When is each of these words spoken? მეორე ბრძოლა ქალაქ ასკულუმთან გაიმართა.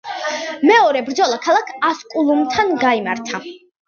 მეორე 0.69 1.03
ბრძოლა 1.09 1.37
ქალაქ 1.43 1.69
ასკულუმთან 1.89 2.73
გაიმართა. 2.85 3.43